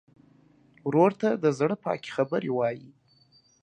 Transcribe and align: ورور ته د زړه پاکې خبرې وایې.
ورور 0.87 1.11
ته 1.21 1.29
د 1.43 1.45
زړه 1.59 1.75
پاکې 1.85 2.09
خبرې 2.15 2.49
وایې. 2.53 2.89